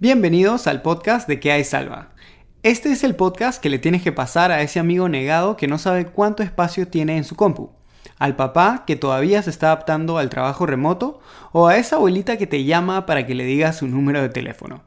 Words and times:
Bienvenidos 0.00 0.68
al 0.68 0.80
podcast 0.80 1.26
de 1.26 1.40
Que 1.40 1.50
hay 1.50 1.64
salva. 1.64 2.10
Este 2.62 2.92
es 2.92 3.02
el 3.02 3.16
podcast 3.16 3.60
que 3.60 3.68
le 3.68 3.80
tienes 3.80 4.00
que 4.00 4.12
pasar 4.12 4.52
a 4.52 4.62
ese 4.62 4.78
amigo 4.78 5.08
negado 5.08 5.56
que 5.56 5.66
no 5.66 5.76
sabe 5.76 6.06
cuánto 6.06 6.44
espacio 6.44 6.86
tiene 6.86 7.16
en 7.16 7.24
su 7.24 7.34
compu, 7.34 7.72
al 8.16 8.36
papá 8.36 8.84
que 8.86 8.94
todavía 8.94 9.42
se 9.42 9.50
está 9.50 9.66
adaptando 9.66 10.16
al 10.16 10.30
trabajo 10.30 10.66
remoto 10.66 11.18
o 11.50 11.66
a 11.66 11.78
esa 11.78 11.96
abuelita 11.96 12.38
que 12.38 12.46
te 12.46 12.62
llama 12.62 13.06
para 13.06 13.26
que 13.26 13.34
le 13.34 13.44
digas 13.44 13.78
su 13.78 13.88
número 13.88 14.22
de 14.22 14.28
teléfono. 14.28 14.84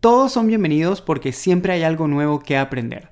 Todos 0.00 0.32
son 0.32 0.48
bienvenidos 0.48 1.02
porque 1.02 1.30
siempre 1.30 1.74
hay 1.74 1.84
algo 1.84 2.08
nuevo 2.08 2.40
que 2.40 2.58
aprender. 2.58 3.10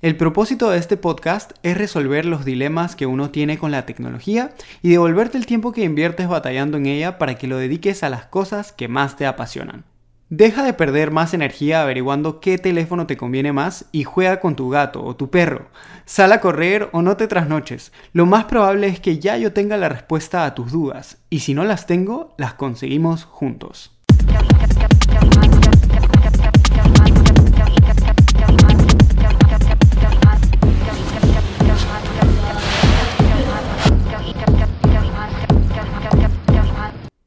El 0.00 0.16
propósito 0.16 0.68
de 0.68 0.78
este 0.78 0.96
podcast 0.96 1.52
es 1.62 1.78
resolver 1.78 2.26
los 2.26 2.44
dilemas 2.44 2.96
que 2.96 3.06
uno 3.06 3.30
tiene 3.30 3.56
con 3.56 3.70
la 3.70 3.86
tecnología 3.86 4.50
y 4.82 4.90
devolverte 4.90 5.38
el 5.38 5.46
tiempo 5.46 5.70
que 5.70 5.84
inviertes 5.84 6.26
batallando 6.26 6.76
en 6.76 6.86
ella 6.86 7.18
para 7.18 7.36
que 7.36 7.46
lo 7.46 7.56
dediques 7.56 8.02
a 8.02 8.08
las 8.08 8.26
cosas 8.26 8.72
que 8.72 8.88
más 8.88 9.14
te 9.14 9.26
apasionan. 9.26 9.84
Deja 10.34 10.62
de 10.62 10.72
perder 10.72 11.10
más 11.10 11.34
energía 11.34 11.82
averiguando 11.82 12.40
qué 12.40 12.56
teléfono 12.56 13.06
te 13.06 13.18
conviene 13.18 13.52
más 13.52 13.84
y 13.92 14.04
juega 14.04 14.40
con 14.40 14.56
tu 14.56 14.70
gato 14.70 15.04
o 15.04 15.14
tu 15.14 15.28
perro. 15.28 15.68
Sal 16.06 16.32
a 16.32 16.40
correr 16.40 16.88
o 16.92 17.02
no 17.02 17.18
te 17.18 17.28
trasnoches. 17.28 17.92
Lo 18.14 18.24
más 18.24 18.46
probable 18.46 18.86
es 18.86 18.98
que 18.98 19.18
ya 19.18 19.36
yo 19.36 19.52
tenga 19.52 19.76
la 19.76 19.90
respuesta 19.90 20.46
a 20.46 20.54
tus 20.54 20.72
dudas 20.72 21.18
y 21.28 21.40
si 21.40 21.52
no 21.52 21.64
las 21.64 21.84
tengo, 21.84 22.34
las 22.38 22.54
conseguimos 22.54 23.24
juntos. 23.24 24.01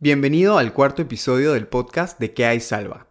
Bienvenido 0.05 0.59
al 0.59 0.72
cuarto 0.72 1.02
episodio 1.02 1.54
del 1.54 1.66
podcast 1.66 2.20
de 2.20 2.32
¿Qué 2.32 2.46
hay 2.46 2.59
salva? 2.59 3.08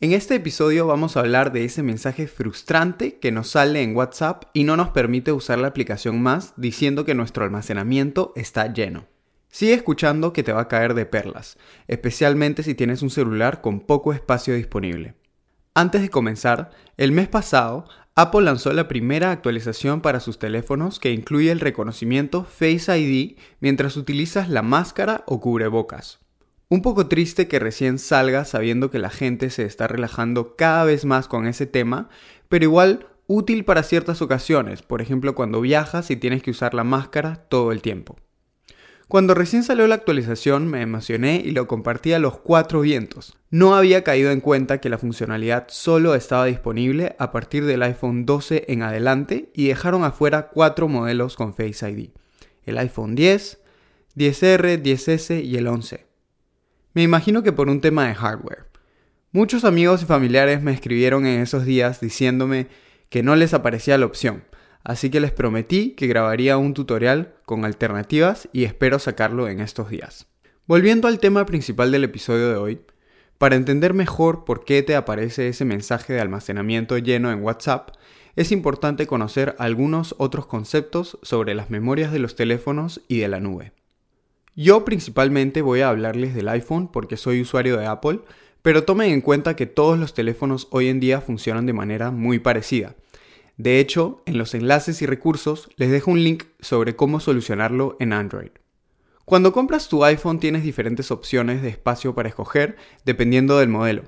En 0.00 0.12
este 0.12 0.36
episodio 0.36 0.86
vamos 0.86 1.18
a 1.18 1.20
hablar 1.20 1.52
de 1.52 1.66
ese 1.66 1.82
mensaje 1.82 2.28
frustrante 2.28 3.18
que 3.18 3.30
nos 3.30 3.50
sale 3.50 3.82
en 3.82 3.94
WhatsApp 3.94 4.44
y 4.54 4.64
no 4.64 4.74
nos 4.78 4.88
permite 4.88 5.32
usar 5.32 5.58
la 5.58 5.68
aplicación 5.68 6.22
más 6.22 6.54
diciendo 6.56 7.04
que 7.04 7.14
nuestro 7.14 7.44
almacenamiento 7.44 8.32
está 8.36 8.72
lleno. 8.72 9.04
Sigue 9.50 9.74
escuchando 9.74 10.32
que 10.32 10.42
te 10.42 10.54
va 10.54 10.62
a 10.62 10.68
caer 10.68 10.94
de 10.94 11.04
perlas, 11.04 11.58
especialmente 11.88 12.62
si 12.62 12.74
tienes 12.74 13.02
un 13.02 13.10
celular 13.10 13.60
con 13.60 13.80
poco 13.80 14.14
espacio 14.14 14.54
disponible. 14.54 15.16
Antes 15.74 16.00
de 16.00 16.08
comenzar, 16.08 16.70
el 16.96 17.12
mes 17.12 17.28
pasado 17.28 17.86
Apple 18.16 18.42
lanzó 18.42 18.72
la 18.72 18.86
primera 18.86 19.32
actualización 19.32 20.00
para 20.00 20.20
sus 20.20 20.38
teléfonos 20.38 21.00
que 21.00 21.10
incluye 21.10 21.50
el 21.50 21.58
reconocimiento 21.58 22.44
Face 22.44 22.96
ID 22.96 23.36
mientras 23.58 23.96
utilizas 23.96 24.48
la 24.48 24.62
máscara 24.62 25.24
o 25.26 25.40
cubrebocas. 25.40 26.20
Un 26.68 26.80
poco 26.80 27.08
triste 27.08 27.46
que 27.46 27.58
recién 27.58 27.98
salga 27.98 28.44
sabiendo 28.44 28.90
que 28.90 28.98
la 28.98 29.10
gente 29.10 29.50
se 29.50 29.64
está 29.64 29.86
relajando 29.86 30.56
cada 30.56 30.84
vez 30.84 31.04
más 31.04 31.28
con 31.28 31.46
ese 31.46 31.66
tema, 31.66 32.08
pero 32.48 32.64
igual 32.64 33.06
útil 33.26 33.64
para 33.64 33.82
ciertas 33.82 34.22
ocasiones, 34.22 34.82
por 34.82 35.02
ejemplo 35.02 35.34
cuando 35.34 35.60
viajas 35.60 36.10
y 36.10 36.16
tienes 36.16 36.42
que 36.42 36.50
usar 36.50 36.74
la 36.74 36.84
máscara 36.84 37.36
todo 37.48 37.70
el 37.70 37.82
tiempo. 37.82 38.16
Cuando 39.08 39.34
recién 39.34 39.62
salió 39.62 39.86
la 39.86 39.96
actualización 39.96 40.66
me 40.66 40.80
emocioné 40.80 41.42
y 41.44 41.50
lo 41.50 41.66
compartí 41.66 42.14
a 42.14 42.18
los 42.18 42.38
cuatro 42.38 42.80
vientos. 42.80 43.36
No 43.50 43.76
había 43.76 44.02
caído 44.02 44.30
en 44.30 44.40
cuenta 44.40 44.80
que 44.80 44.88
la 44.88 44.96
funcionalidad 44.96 45.66
solo 45.68 46.14
estaba 46.14 46.46
disponible 46.46 47.14
a 47.18 47.30
partir 47.30 47.66
del 47.66 47.82
iPhone 47.82 48.24
12 48.24 48.64
en 48.68 48.82
adelante 48.82 49.50
y 49.54 49.68
dejaron 49.68 50.04
afuera 50.04 50.48
cuatro 50.48 50.88
modelos 50.88 51.36
con 51.36 51.52
Face 51.52 51.88
ID. 51.88 52.08
El 52.64 52.78
iPhone 52.78 53.14
10, 53.14 53.60
10R, 54.16 54.82
10S 54.82 55.44
y 55.44 55.56
el 55.56 55.66
11. 55.66 56.13
Me 56.94 57.02
imagino 57.02 57.42
que 57.42 57.52
por 57.52 57.68
un 57.68 57.80
tema 57.80 58.06
de 58.06 58.14
hardware. 58.14 58.66
Muchos 59.32 59.64
amigos 59.64 60.00
y 60.02 60.06
familiares 60.06 60.62
me 60.62 60.72
escribieron 60.72 61.26
en 61.26 61.40
esos 61.40 61.64
días 61.64 62.00
diciéndome 62.00 62.68
que 63.08 63.24
no 63.24 63.34
les 63.34 63.52
aparecía 63.52 63.98
la 63.98 64.06
opción, 64.06 64.44
así 64.84 65.10
que 65.10 65.18
les 65.18 65.32
prometí 65.32 65.96
que 65.96 66.06
grabaría 66.06 66.56
un 66.56 66.72
tutorial 66.72 67.34
con 67.46 67.64
alternativas 67.64 68.48
y 68.52 68.62
espero 68.62 69.00
sacarlo 69.00 69.48
en 69.48 69.60
estos 69.60 69.90
días. 69.90 70.28
Volviendo 70.66 71.08
al 71.08 71.18
tema 71.18 71.44
principal 71.46 71.90
del 71.90 72.04
episodio 72.04 72.48
de 72.48 72.56
hoy, 72.56 72.80
para 73.38 73.56
entender 73.56 73.92
mejor 73.92 74.44
por 74.44 74.64
qué 74.64 74.84
te 74.84 74.94
aparece 74.94 75.48
ese 75.48 75.64
mensaje 75.64 76.12
de 76.12 76.20
almacenamiento 76.20 76.96
lleno 76.98 77.32
en 77.32 77.42
WhatsApp, 77.42 77.90
es 78.36 78.52
importante 78.52 79.08
conocer 79.08 79.56
algunos 79.58 80.14
otros 80.18 80.46
conceptos 80.46 81.18
sobre 81.22 81.56
las 81.56 81.70
memorias 81.70 82.12
de 82.12 82.20
los 82.20 82.36
teléfonos 82.36 83.02
y 83.08 83.18
de 83.18 83.26
la 83.26 83.40
nube. 83.40 83.72
Yo 84.56 84.84
principalmente 84.84 85.62
voy 85.62 85.80
a 85.80 85.88
hablarles 85.88 86.34
del 86.34 86.48
iPhone 86.48 86.88
porque 86.88 87.16
soy 87.16 87.40
usuario 87.40 87.76
de 87.76 87.86
Apple, 87.86 88.20
pero 88.62 88.84
tomen 88.84 89.12
en 89.12 89.20
cuenta 89.20 89.56
que 89.56 89.66
todos 89.66 89.98
los 89.98 90.14
teléfonos 90.14 90.68
hoy 90.70 90.88
en 90.88 91.00
día 91.00 91.20
funcionan 91.20 91.66
de 91.66 91.72
manera 91.72 92.10
muy 92.10 92.38
parecida, 92.38 92.94
de 93.56 93.78
hecho, 93.78 94.22
en 94.26 94.36
los 94.36 94.54
enlaces 94.54 95.00
y 95.00 95.06
recursos 95.06 95.68
les 95.76 95.90
dejo 95.90 96.10
un 96.10 96.24
link 96.24 96.44
sobre 96.58 96.96
cómo 96.96 97.20
solucionarlo 97.20 97.96
en 98.00 98.12
Android. 98.12 98.50
Cuando 99.24 99.52
compras 99.52 99.88
tu 99.88 100.04
iPhone 100.04 100.40
tienes 100.40 100.64
diferentes 100.64 101.10
opciones 101.10 101.62
de 101.62 101.68
espacio 101.68 102.14
para 102.14 102.28
escoger 102.28 102.76
dependiendo 103.04 103.58
del 103.58 103.68
modelo. 103.68 104.02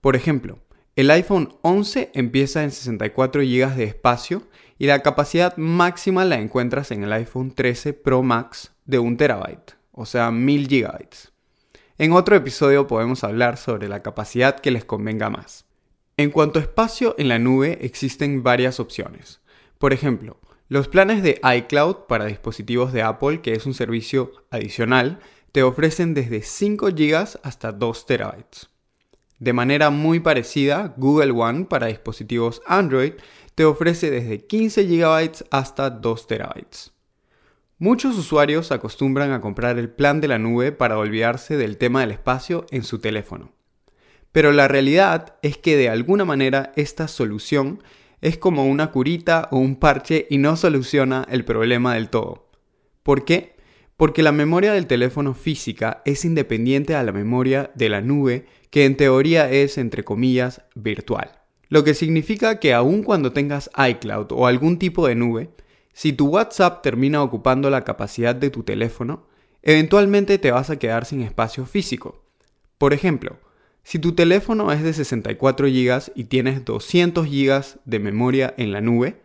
Por 0.00 0.14
ejemplo, 0.14 0.58
el 0.94 1.10
iPhone 1.10 1.56
11 1.62 2.10
empieza 2.14 2.62
en 2.62 2.70
64 2.70 3.40
GB 3.40 3.74
de 3.74 3.84
espacio 3.84 4.42
y 4.78 4.86
la 4.86 5.00
capacidad 5.02 5.56
máxima 5.56 6.26
la 6.26 6.38
encuentras 6.38 6.90
en 6.90 7.02
el 7.02 7.12
iPhone 7.14 7.50
13 7.54 7.94
Pro 7.94 8.22
Max 8.22 8.72
de 8.84 8.98
1 8.98 9.16
TB, 9.16 9.72
o 9.92 10.06
sea 10.06 10.30
1000 10.30 10.68
GB. 10.68 11.08
En 11.98 12.12
otro 12.12 12.34
episodio 12.34 12.86
podemos 12.86 13.22
hablar 13.22 13.56
sobre 13.56 13.88
la 13.88 14.00
capacidad 14.00 14.58
que 14.58 14.70
les 14.70 14.84
convenga 14.84 15.30
más. 15.30 15.66
En 16.16 16.30
cuanto 16.30 16.58
a 16.58 16.62
espacio 16.62 17.14
en 17.18 17.28
la 17.28 17.38
nube, 17.38 17.78
existen 17.82 18.42
varias 18.42 18.80
opciones. 18.80 19.40
Por 19.78 19.92
ejemplo, 19.92 20.38
los 20.68 20.88
planes 20.88 21.22
de 21.22 21.40
iCloud 21.42 22.06
para 22.08 22.26
dispositivos 22.26 22.92
de 22.92 23.02
Apple, 23.02 23.40
que 23.40 23.52
es 23.52 23.66
un 23.66 23.74
servicio 23.74 24.32
adicional, 24.50 25.20
te 25.52 25.62
ofrecen 25.62 26.14
desde 26.14 26.42
5 26.42 26.86
GB 26.86 27.40
hasta 27.42 27.72
2 27.72 28.06
TB. 28.06 28.44
De 29.38 29.52
manera 29.52 29.90
muy 29.90 30.20
parecida, 30.20 30.94
Google 30.96 31.32
One 31.32 31.64
para 31.64 31.88
dispositivos 31.88 32.62
Android 32.66 33.14
te 33.54 33.64
ofrece 33.64 34.10
desde 34.10 34.46
15 34.46 34.84
GB 34.84 35.44
hasta 35.50 35.90
2 35.90 36.26
TB. 36.26 36.91
Muchos 37.82 38.16
usuarios 38.16 38.70
acostumbran 38.70 39.32
a 39.32 39.40
comprar 39.40 39.76
el 39.76 39.90
plan 39.90 40.20
de 40.20 40.28
la 40.28 40.38
nube 40.38 40.70
para 40.70 40.98
olvidarse 40.98 41.56
del 41.56 41.78
tema 41.78 42.02
del 42.02 42.12
espacio 42.12 42.64
en 42.70 42.84
su 42.84 43.00
teléfono. 43.00 43.50
Pero 44.30 44.52
la 44.52 44.68
realidad 44.68 45.34
es 45.42 45.56
que 45.56 45.76
de 45.76 45.88
alguna 45.88 46.24
manera 46.24 46.72
esta 46.76 47.08
solución 47.08 47.82
es 48.20 48.38
como 48.38 48.66
una 48.66 48.92
curita 48.92 49.48
o 49.50 49.58
un 49.58 49.74
parche 49.74 50.28
y 50.30 50.38
no 50.38 50.54
soluciona 50.54 51.26
el 51.28 51.44
problema 51.44 51.94
del 51.94 52.08
todo. 52.08 52.52
¿Por 53.02 53.24
qué? 53.24 53.56
Porque 53.96 54.22
la 54.22 54.30
memoria 54.30 54.72
del 54.72 54.86
teléfono 54.86 55.34
física 55.34 56.02
es 56.04 56.24
independiente 56.24 56.94
a 56.94 57.02
la 57.02 57.10
memoria 57.10 57.72
de 57.74 57.88
la 57.88 58.00
nube, 58.00 58.46
que 58.70 58.84
en 58.84 58.96
teoría 58.96 59.50
es, 59.50 59.76
entre 59.76 60.04
comillas, 60.04 60.62
virtual. 60.76 61.32
Lo 61.68 61.82
que 61.82 61.94
significa 61.94 62.60
que 62.60 62.74
aun 62.74 63.02
cuando 63.02 63.32
tengas 63.32 63.70
iCloud 63.76 64.28
o 64.30 64.46
algún 64.46 64.78
tipo 64.78 65.08
de 65.08 65.16
nube, 65.16 65.50
si 65.92 66.12
tu 66.12 66.26
WhatsApp 66.28 66.82
termina 66.82 67.22
ocupando 67.22 67.70
la 67.70 67.82
capacidad 67.82 68.34
de 68.34 68.50
tu 68.50 68.62
teléfono, 68.62 69.26
eventualmente 69.62 70.38
te 70.38 70.50
vas 70.50 70.70
a 70.70 70.78
quedar 70.78 71.04
sin 71.04 71.22
espacio 71.22 71.66
físico. 71.66 72.24
Por 72.78 72.92
ejemplo, 72.92 73.38
si 73.82 73.98
tu 73.98 74.12
teléfono 74.12 74.72
es 74.72 74.82
de 74.82 74.92
64 74.92 75.66
GB 75.66 76.12
y 76.14 76.24
tienes 76.24 76.64
200 76.64 77.26
GB 77.26 77.62
de 77.84 77.98
memoria 77.98 78.54
en 78.56 78.72
la 78.72 78.80
nube, 78.80 79.20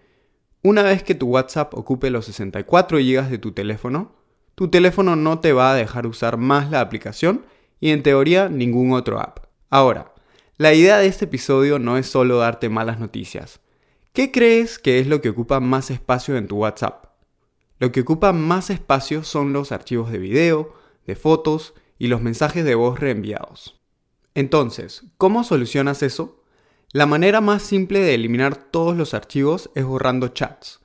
una 0.63 0.83
vez 0.83 1.03
que 1.03 1.15
tu 1.15 1.27
WhatsApp 1.27 1.73
ocupe 1.73 2.09
los 2.09 2.25
64 2.25 2.97
GB 2.97 3.29
de 3.29 3.37
tu 3.37 3.51
teléfono, 3.51 4.15
tu 4.55 4.69
teléfono 4.69 5.15
no 5.15 5.39
te 5.39 5.53
va 5.53 5.71
a 5.71 5.75
dejar 5.75 6.07
usar 6.07 6.37
más 6.37 6.71
la 6.71 6.81
aplicación 6.81 7.45
y 7.79 7.91
en 7.91 8.03
teoría 8.03 8.49
ningún 8.49 8.91
otro 8.91 9.19
app. 9.19 9.45
Ahora, 9.69 10.13
la 10.57 10.73
idea 10.73 10.97
de 10.97 11.05
este 11.05 11.25
episodio 11.25 11.77
no 11.77 11.97
es 11.97 12.07
solo 12.07 12.39
darte 12.39 12.67
malas 12.67 12.99
noticias. 12.99 13.59
¿Qué 14.17 14.31
crees 14.31 14.79
que 14.79 14.97
es 14.97 15.05
lo 15.05 15.21
que 15.21 15.29
ocupa 15.29 15.59
más 15.59 15.91
espacio 15.91 16.37
en 16.37 16.47
tu 16.47 16.57
WhatsApp? 16.57 17.05
Lo 17.77 17.91
que 17.91 18.01
ocupa 18.01 18.33
más 18.33 18.71
espacio 18.71 19.23
son 19.23 19.53
los 19.53 19.71
archivos 19.71 20.11
de 20.11 20.17
video, 20.17 20.73
de 21.05 21.15
fotos 21.15 21.75
y 21.99 22.07
los 22.07 22.19
mensajes 22.19 22.65
de 22.65 22.73
voz 22.73 22.99
reenviados. 22.99 23.79
Entonces, 24.33 25.03
¿cómo 25.19 25.43
solucionas 25.43 26.01
eso? 26.01 26.41
La 26.91 27.05
manera 27.05 27.41
más 27.41 27.61
simple 27.61 27.99
de 27.99 28.15
eliminar 28.15 28.55
todos 28.55 28.97
los 28.97 29.13
archivos 29.13 29.69
es 29.75 29.85
borrando 29.85 30.29
chats, 30.29 30.79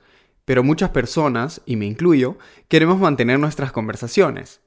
pero 0.45 0.61
muchas 0.61 0.91
personas, 0.91 1.63
y 1.65 1.75
me 1.75 1.87
incluyo, 1.87 2.37
queremos 2.67 2.99
mantener 2.99 3.39
nuestras 3.39 3.71
conversaciones. 3.71 4.61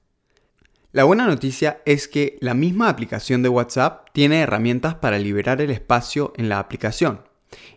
La 0.90 1.04
buena 1.04 1.28
noticia 1.28 1.82
es 1.84 2.08
que 2.08 2.36
la 2.40 2.54
misma 2.54 2.88
aplicación 2.88 3.44
de 3.44 3.48
WhatsApp 3.48 4.08
tiene 4.12 4.40
herramientas 4.40 4.96
para 4.96 5.20
liberar 5.20 5.60
el 5.60 5.70
espacio 5.70 6.32
en 6.36 6.48
la 6.48 6.58
aplicación. 6.58 7.25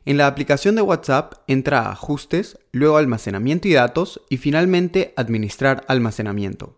En 0.05 0.17
la 0.17 0.27
aplicación 0.27 0.75
de 0.75 0.81
WhatsApp 0.81 1.33
entra 1.47 1.81
a 1.81 1.91
ajustes, 1.91 2.57
luego 2.71 2.97
almacenamiento 2.97 3.67
y 3.67 3.73
datos 3.73 4.21
y 4.29 4.37
finalmente 4.37 5.13
administrar 5.15 5.85
almacenamiento. 5.87 6.77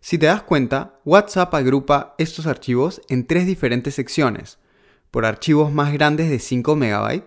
Si 0.00 0.18
te 0.18 0.26
das 0.26 0.42
cuenta, 0.42 1.00
WhatsApp 1.04 1.54
agrupa 1.54 2.14
estos 2.18 2.46
archivos 2.46 3.02
en 3.08 3.26
tres 3.26 3.46
diferentes 3.46 3.94
secciones. 3.94 4.58
por 5.10 5.24
archivos 5.24 5.72
más 5.72 5.90
grandes 5.94 6.28
de 6.28 6.38
5 6.38 6.76
MB, 6.76 7.22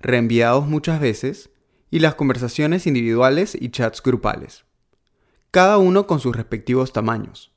reenviados 0.00 0.66
muchas 0.66 1.00
veces, 1.00 1.50
y 1.88 2.00
las 2.00 2.16
conversaciones 2.16 2.86
individuales 2.88 3.56
y 3.58 3.68
chats 3.70 4.02
grupales, 4.02 4.64
cada 5.52 5.78
uno 5.78 6.06
con 6.08 6.18
sus 6.18 6.34
respectivos 6.34 6.92
tamaños. 6.92 7.52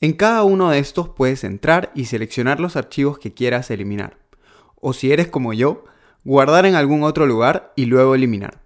En 0.00 0.12
cada 0.12 0.44
uno 0.44 0.70
de 0.70 0.78
estos 0.78 1.08
puedes 1.08 1.42
entrar 1.42 1.90
y 1.94 2.04
seleccionar 2.04 2.60
los 2.60 2.76
archivos 2.76 3.18
que 3.18 3.32
quieras 3.32 3.70
eliminar, 3.70 4.18
o 4.76 4.92
si 4.92 5.10
eres 5.10 5.28
como 5.28 5.52
yo, 5.54 5.86
guardar 6.24 6.66
en 6.66 6.74
algún 6.74 7.02
otro 7.02 7.26
lugar 7.26 7.72
y 7.76 7.86
luego 7.86 8.14
eliminar. 8.14 8.62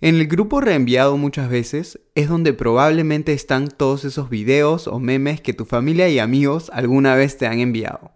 En 0.00 0.16
el 0.16 0.26
grupo 0.26 0.60
reenviado 0.60 1.16
muchas 1.16 1.48
veces 1.48 2.00
es 2.16 2.28
donde 2.28 2.52
probablemente 2.52 3.32
están 3.32 3.68
todos 3.68 4.04
esos 4.04 4.30
videos 4.30 4.88
o 4.88 4.98
memes 4.98 5.40
que 5.40 5.52
tu 5.52 5.64
familia 5.64 6.08
y 6.08 6.18
amigos 6.18 6.70
alguna 6.74 7.14
vez 7.14 7.38
te 7.38 7.46
han 7.46 7.60
enviado. 7.60 8.10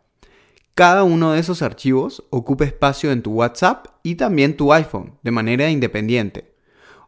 Cada 0.75 1.05
uno 1.05 1.32
de 1.32 1.38
esos 1.38 1.62
archivos 1.62 2.25
ocupa 2.31 2.64
espacio 2.64 3.12
en 3.12 3.23
tu 3.23 3.32
WhatsApp 3.32 3.87
y 4.03 4.17
también 4.17 4.56
tu 4.56 4.73
iPhone 4.73 5.19
de 5.23 5.31
manera 5.31 5.70
independiente. 5.70 6.56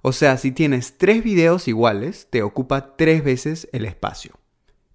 O 0.00 0.12
sea, 0.12 0.36
si 0.38 0.52
tienes 0.52 0.96
tres 0.96 1.24
videos 1.24 1.66
iguales, 1.66 2.28
te 2.30 2.42
ocupa 2.42 2.96
tres 2.96 3.24
veces 3.24 3.68
el 3.72 3.84
espacio. 3.84 4.38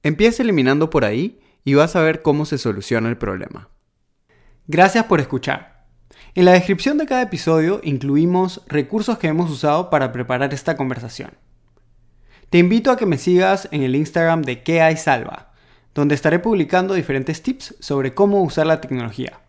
Empieza 0.01 0.43
eliminando 0.43 0.89
por 0.89 1.03
ahí 1.03 1.41
y 1.65 1.73
vas 1.73 1.95
a 1.95 2.01
ver 2.01 2.21
cómo 2.21 2.45
se 2.45 2.57
soluciona 2.57 3.09
el 3.09 3.17
problema. 3.17 3.69
Gracias 4.67 5.05
por 5.05 5.19
escuchar. 5.19 5.72
En 6.35 6.45
la 6.45 6.53
descripción 6.53 6.97
de 6.97 7.05
cada 7.05 7.21
episodio 7.21 7.79
incluimos 7.83 8.61
recursos 8.67 9.17
que 9.17 9.27
hemos 9.27 9.51
usado 9.51 9.89
para 9.89 10.11
preparar 10.11 10.53
esta 10.53 10.75
conversación. 10.75 11.31
Te 12.49 12.57
invito 12.57 12.91
a 12.91 12.97
que 12.97 13.05
me 13.05 13.17
sigas 13.17 13.67
en 13.71 13.83
el 13.83 13.95
Instagram 13.95 14.41
de 14.41 14.63
¿Qué 14.63 14.81
hay 14.81 14.97
salva? 14.97 15.53
donde 15.93 16.15
estaré 16.15 16.39
publicando 16.39 16.93
diferentes 16.93 17.43
tips 17.43 17.75
sobre 17.79 18.13
cómo 18.13 18.41
usar 18.41 18.65
la 18.65 18.81
tecnología. 18.81 19.39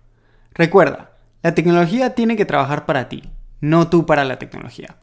Recuerda, 0.52 1.12
la 1.42 1.54
tecnología 1.54 2.14
tiene 2.14 2.36
que 2.36 2.44
trabajar 2.44 2.86
para 2.86 3.08
ti, 3.08 3.22
no 3.60 3.88
tú 3.88 4.06
para 4.06 4.24
la 4.24 4.38
tecnología. 4.38 4.96